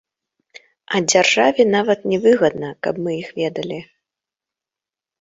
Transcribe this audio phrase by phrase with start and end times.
[0.95, 3.79] А дзяржаве нават не выгадна, каб мы іх ведалі.